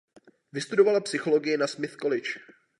[0.53, 2.29] Vystudovala psychologii na Smith College.